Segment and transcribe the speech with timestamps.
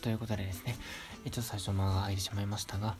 [0.00, 0.76] ということでですね、
[1.24, 2.96] ちょっと最初間が空いてしまいましたが、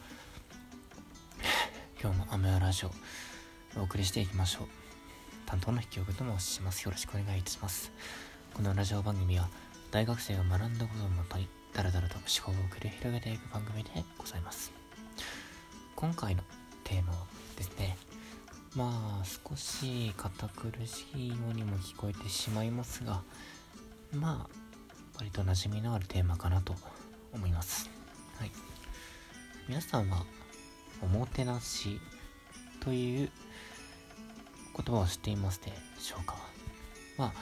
[2.02, 2.90] 今日も雨やラジオ
[3.80, 4.66] お送りしていきましょう。
[5.46, 6.82] 担当の引き送りと申します。
[6.84, 7.90] よろしくお願いいたします。
[8.52, 9.48] このラジオ番組は、
[9.90, 14.70] 大学生が学んだことをもとに、だらだらと思考を繰り広げていく番組でございます。
[15.96, 16.42] 今回の
[16.84, 17.18] テーマは
[17.56, 17.96] ですね、
[18.76, 23.22] まあ少し堅苦しいようにも聞こえてしまいますが
[24.12, 24.59] まあ
[25.20, 26.74] 割と馴染みのあるテーマかなと
[27.34, 27.90] 思います。
[28.38, 28.50] はい。
[29.68, 30.24] 皆さんは
[31.02, 32.00] おもてなし
[32.80, 33.30] という
[34.74, 36.36] 言葉を知っていますでしょうか？
[37.18, 37.32] まあ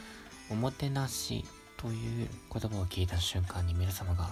[0.51, 1.45] おもてなし
[1.77, 4.25] という言葉を聞いた瞬間に皆様が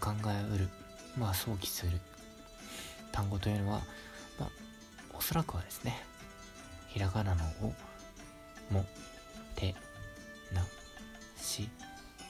[0.00, 0.68] 考えうる
[1.16, 2.00] まあ想起する
[3.12, 3.82] 単語というのは、
[4.40, 4.50] まあ、
[5.16, 5.96] おそらくはですね
[6.88, 7.66] ひらがなの「お」
[8.74, 8.84] も
[9.54, 9.76] 「て」
[10.52, 10.66] 「な」
[11.40, 11.68] 「し」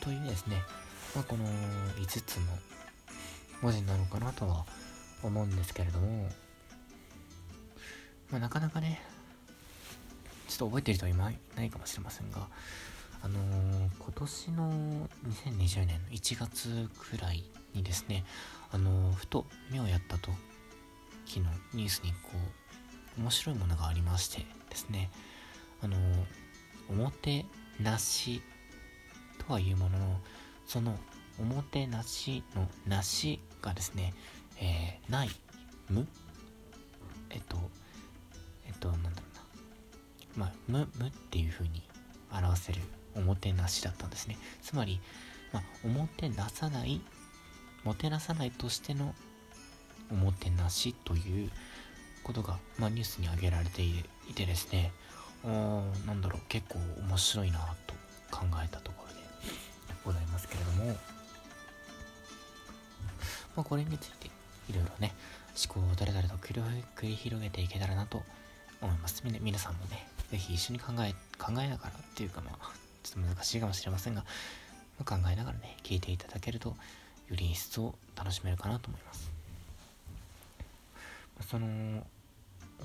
[0.01, 0.63] というですね、
[1.15, 2.43] まあ、この5つの
[3.63, 4.65] 文字なのかなとは
[5.23, 6.29] 思うんですけれども、
[8.31, 9.03] まあ、なかなかね
[10.49, 11.31] ちょっと覚えてる人はいな
[11.65, 12.49] いかもしれませんが
[13.23, 14.73] あのー、今年の
[15.29, 18.25] 2020年の1月くらいにですね
[18.73, 22.31] あのー、ふと目をやった時のニュースにこ
[23.19, 25.11] う面白いものがありましてですね
[25.83, 25.97] あの
[26.89, 27.45] おもて
[27.79, 28.43] なし
[29.51, 30.21] とはいうものの
[30.65, 30.97] その
[31.41, 34.15] おもてなしのなしがですね、
[34.61, 35.31] えー、ない
[35.89, 36.07] 無
[37.31, 37.57] えっと
[38.65, 39.17] えっとなんだろ
[40.37, 40.47] うな。
[40.47, 41.83] まあ無無っていう風に
[42.33, 42.81] 表せる
[43.17, 44.39] おもてなしだったんですね。
[44.63, 45.01] つまり、
[45.53, 47.01] まあ、おもてなさない
[47.83, 49.17] もてなさないとしての
[50.13, 51.51] おもてなしという
[52.23, 54.93] ことが、まあ、ニュースに挙げられていてですね
[55.43, 57.95] なんだろう結構面白いなと
[58.31, 59.00] 考えたところ。
[59.00, 59.00] で
[60.05, 60.87] ございますけれども、
[63.57, 64.31] まあ、これについて
[64.69, 65.15] いろいろね
[65.65, 66.63] 思考を誰々と繰
[67.03, 68.23] り広げていけたらなと
[68.81, 69.23] 思います。
[69.25, 72.73] 皆さんもね是非一緒に考え考えながらっていうかまあ
[73.03, 74.25] ちょっと難しいかもしれませんが、
[74.99, 76.77] まあ、考えながらね聞いていただけるとよ
[77.37, 79.31] り一層楽しめるかなと思います。
[81.49, 82.07] その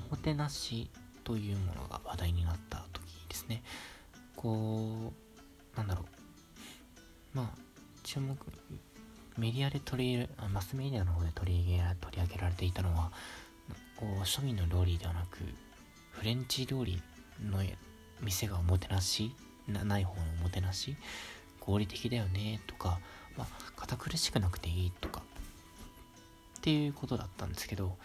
[0.10, 0.90] おもてなし
[1.24, 3.64] というものが話題になった時ですね。
[4.36, 5.14] こ
[5.74, 6.06] うなんだろう。
[7.36, 7.50] まあ
[8.04, 8.36] 注目
[9.38, 13.12] メディアで取り入れマスメディアの方で取り上げ取り上げられていたのは
[13.98, 15.40] こう庶民の料理ではなく
[16.12, 17.02] フレンチ料理
[17.46, 17.60] の
[18.22, 19.36] 店がおもてなし
[19.68, 20.96] ない方のおもてなし
[21.60, 23.00] 合理的だよねとか、
[23.38, 25.22] まあ、堅苦しくなくていいとか
[26.60, 27.98] っていうことだったんですけど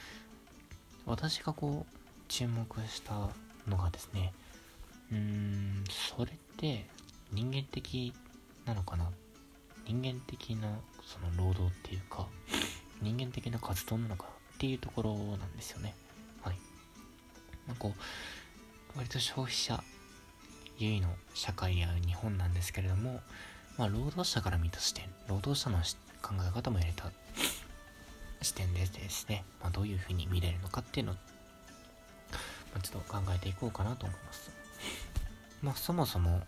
[1.07, 1.97] 私がこう
[2.29, 3.29] 注目した
[3.69, 4.33] のがですね
[5.13, 6.87] うーんそれって
[7.33, 8.13] 人間的
[8.65, 9.11] なのかな？
[9.87, 10.69] 人間的な
[11.05, 12.27] その労働っていうか
[13.03, 15.95] 人間的な活動なのかっていうところなんですよね。
[16.43, 16.57] はい。
[17.67, 19.83] まあこう割と消費者
[20.79, 23.21] 優位の社会や日本なんですけれども
[23.79, 25.79] まあ労働者から見た視点労働者の
[26.23, 27.11] 考え方も入れた
[28.43, 31.21] 視点でですね、まあ、どういうふうに見れるのかっていうのを、ま
[32.79, 34.51] あ、ちょっと考えていこうかなと思います。
[35.61, 36.41] まあ、そもそも、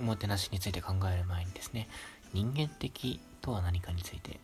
[0.00, 1.88] おもてなしについて考える前にですね、
[2.32, 4.40] 人間的とは何かについて、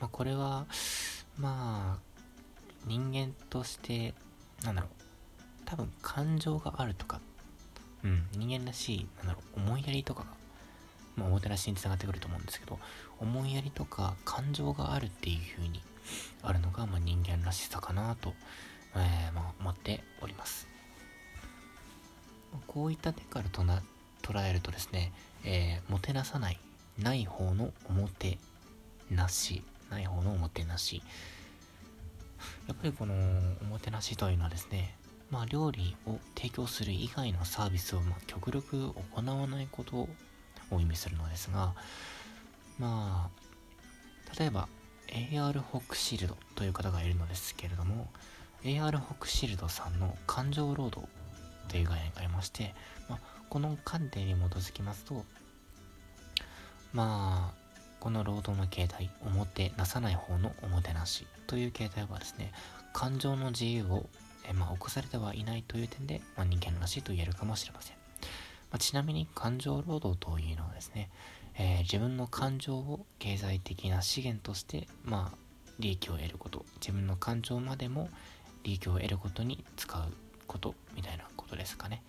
[0.00, 0.66] まあ、これは、
[1.38, 2.02] まあ、
[2.86, 4.14] 人間として、
[4.64, 4.90] なんだろう、
[5.64, 7.20] 多分感情があるとか、
[8.04, 10.38] うん、人間らしい、なんだろう、思いやりとかが
[11.18, 12.78] まあ、おもてなしにつながってくると思うんですけど
[13.18, 15.82] 思いやりとか感情があるっていう風に
[16.42, 18.32] あるのが、まあ、人間らしさかなと、
[18.94, 20.68] えー、まあ、思っております、
[22.66, 23.82] こういった点からとな
[24.22, 25.12] 捉えるとですね、
[25.44, 26.58] えー、もてなさない
[26.98, 28.38] ない方のおもて
[29.10, 31.02] なしない方のおもてなし。
[32.66, 33.14] やっぱりこの
[33.62, 34.94] おもてなしというのはですね
[35.30, 40.08] まあ料理を提供する以外のサービスをまあ極力行わないこと
[40.70, 41.74] を意味するのですが
[42.78, 44.68] まあ例えば
[45.08, 48.08] AR ホックシールドという方がいるのですけれども
[48.62, 51.06] AR ホックシールドさんの感情労働
[51.68, 52.74] という概念がありまして、
[53.08, 53.18] まあ、
[53.48, 55.24] この観点に基づきますと
[56.92, 57.68] まあ
[58.00, 62.52] この労働の形態表なさない方のおもてなしという形態はですね
[62.92, 64.06] 感情の自由を
[64.48, 67.96] え、まあ、起こされてはいないという点で、まあ、人間らしいと言えるかもしれません。
[68.70, 71.10] まあ、ちなみに感情労働というのはですね、
[71.54, 75.38] えー、自分の感情を経済的な資源として、まあ、
[75.78, 76.64] 利益を得ること。
[76.80, 78.08] 自分の感情までも
[78.64, 80.02] 利益を得ることに使う。
[80.48, 82.02] ことみたいなことですかね。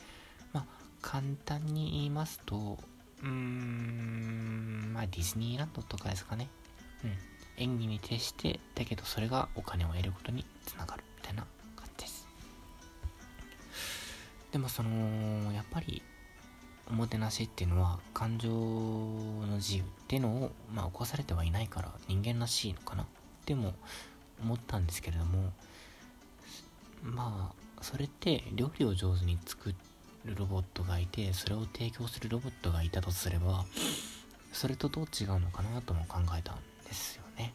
[0.51, 0.65] まあ、
[1.01, 2.79] 簡単に言いますと、
[3.21, 6.49] うーんまあディズニーランドとかですかね。
[7.03, 7.13] うん。
[7.57, 11.45] 演技に徹してだけどそれがお金を得ることにつながるみたいな
[11.75, 12.27] 感じです。
[14.51, 16.01] でもそのやっぱり
[16.89, 23.05] おもてなしっていうのは感情の自由っていうのを、まあ、起こされてはいないから人間らしいのかな
[23.45, 23.73] でも
[24.41, 25.51] 思ったんですけれども
[27.03, 29.73] まあそれって料理を上手に作
[30.25, 33.65] るロボットがいてそれを提供するロボットがいたとすれば
[34.51, 37.53] それとどう違うのかなとも考えたんですよね。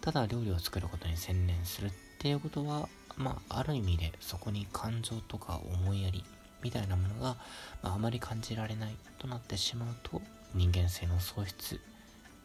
[0.00, 6.24] ただ料理を作ることに専念するっていうことはまあある意味でそこに感情とか思いやり
[6.62, 7.36] みたいなものが、
[7.82, 10.22] まあ、あまり感じられないとなってしまうと
[10.54, 11.80] 人間性の喪失。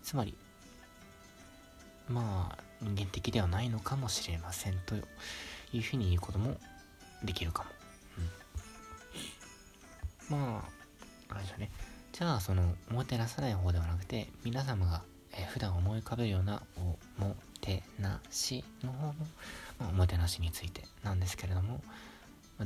[0.02, 0.36] つまり
[2.10, 4.96] まあ人間的ではないのかもしれませんと
[5.72, 6.58] いうふうに言うことも
[7.24, 7.70] できるかも、
[10.32, 10.64] うん、ま
[11.30, 11.72] ああれですよね。
[12.12, 15.02] じゃあそのおもてなさない方ではなくて皆様が、
[15.36, 19.14] え普段思い浮かべるようなおもてなしの方の、
[19.80, 21.82] まあ、おもてなしについてなんですけれども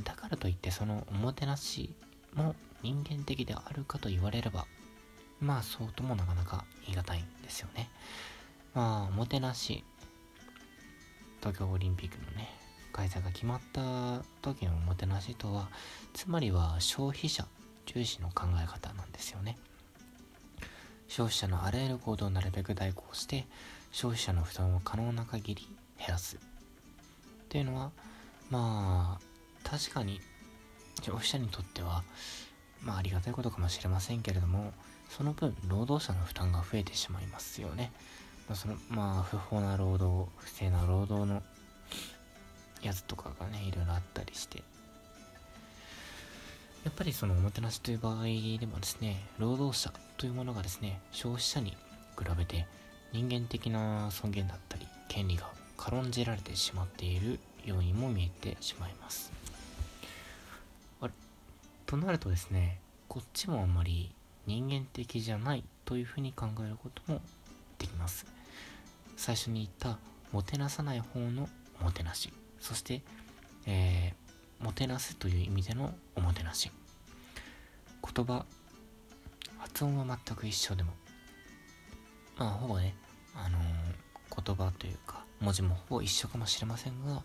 [0.04, 1.94] だからといってそのおもてなし
[2.34, 4.66] も人間的であるかと言われれば
[5.40, 7.88] まあそうともなかなか言い難いんですよね。
[8.74, 9.82] まあおもてなし
[11.40, 12.50] 東京オリンピックのね
[12.98, 15.68] 開催が決まった時のおもてなしとは
[16.14, 17.46] つまりは消費者
[17.86, 19.56] 重視の考え方なんですよね。
[21.06, 23.46] 消費者のあらゆる行動をなるべく代行して
[23.92, 26.36] 消費者の負担を可能な限り減らす。
[26.36, 26.38] っ
[27.48, 27.92] ていうのは
[28.50, 30.20] まあ確かに
[31.00, 32.02] 消費者にとっては
[32.82, 34.72] まあありがたいことかもしれませんけれども
[35.08, 37.92] その分労働者の負担が増えてしまいますよね、
[38.48, 41.44] ま、そのまあ不法な労働不正な労働の
[42.82, 44.62] やつとかがねいろいろあったりして。
[46.84, 52.66] やっぱりそのおもてなしという場合でもですね労働者というものがですね消費者に比べて
[53.12, 59.32] 人間的な尊厳だったり権利が軽んじられてしまっているようにも見えてしまいます。
[61.84, 62.78] となるとですね
[63.08, 64.10] こっちもあんまり
[64.46, 67.22] 人間的じゃないというふうに考えることも
[67.78, 68.26] できます。
[69.16, 69.98] 最初に言った
[70.30, 71.48] もてなさない方の
[71.80, 72.30] おもてなし。
[72.60, 73.02] そして、
[73.66, 76.70] えー、もてなすという意味でのおもてなし。
[78.14, 78.44] 言葉
[79.58, 80.92] 発音は全く一緒でも。
[82.36, 82.94] まあほぼね
[83.34, 87.24] あのー、言葉というか文字もほぼ一緒かもしれませんが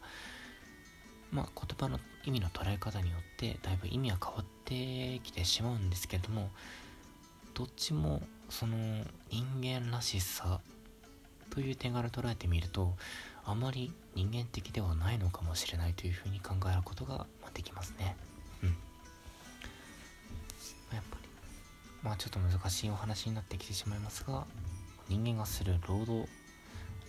[1.34, 6.52] まあ、言葉の意味の捉え方によってだいぶ意味は変わってきてしまうんですけども
[7.56, 8.78] どっちもその
[9.32, 10.60] 人間らしさ
[11.50, 12.94] という点から捉えてみると
[13.46, 18.16] あまり人間的ではないのかもしれないというふうに考えることができますね。
[18.64, 18.70] うん。
[18.70, 18.76] や
[21.00, 21.30] っぱり
[22.02, 24.46] まあちょっと難しいお話になってきてしまいますが
[25.10, 26.28] 人間がする労働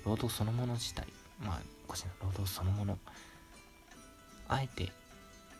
[0.04, 1.06] 労働そのもの自体
[1.40, 2.98] まあおかしいな労働そのもの
[4.48, 4.92] あえて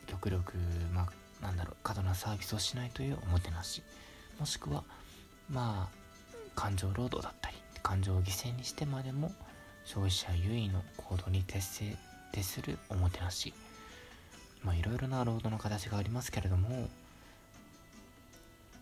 [0.07, 0.53] 極力
[0.93, 1.07] ま
[1.41, 3.83] あなんだろう過度なサービスをしないというおもてなし
[4.39, 4.83] もしくは
[5.49, 5.95] まあ
[6.55, 9.31] 感情労働だったり感情を犠牲にしてまでも
[9.83, 11.95] 消費者優位の行動に徹せ
[12.31, 13.53] 徹するおもてなし。
[14.63, 16.89] まあいろいろな労働の形がありますけれども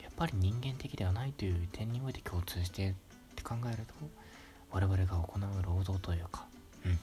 [0.01, 2.94] やっぱり人間的ではないという点において共通してっ
[3.36, 3.94] て考えると
[4.72, 6.46] 我々が行う労働というか
[6.86, 6.98] うん。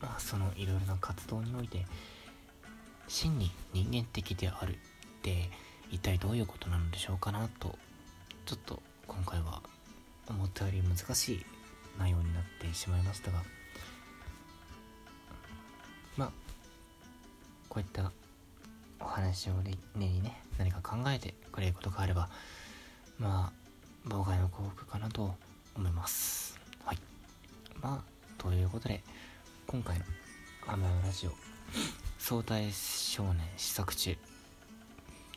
[0.00, 1.84] まあ、そのいろいろな活動において
[3.08, 4.76] 真に人間的であるっ
[5.22, 5.50] て
[5.90, 7.76] 一体どういうことなのでしょうかなと
[8.46, 9.60] ちょっと今回は
[10.28, 11.46] 思ったより難しい
[11.98, 13.42] 内容になってしまいましたが
[16.16, 16.30] まあ
[17.68, 18.10] こういった
[19.00, 22.28] お話をねにね何か考えてくれることがあれば
[23.18, 25.34] まあ妨害の幸福かなと
[25.76, 26.60] 思います。
[26.84, 26.98] はい。
[27.80, 29.02] まあということで
[29.66, 30.04] 今回の
[30.68, 31.32] 「アマラジオ
[32.18, 34.16] 相対少年試作中」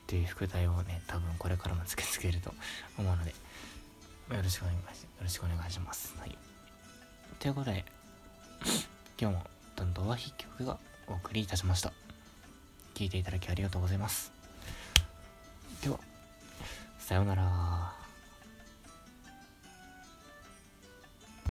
[0.06, 2.54] という副題をね多分これからも付け付けると
[2.98, 3.34] 思うので
[4.36, 6.16] よろしくお願いしますよろしくお願いします。
[6.20, 6.38] はい、
[7.40, 7.86] ということで
[9.20, 9.44] 今日も
[9.76, 11.92] どんどんは筆曲がお送りいたしました。
[12.94, 14.32] 聴いていただきありがとうございます。
[15.82, 16.00] では、
[17.00, 17.97] さようなら。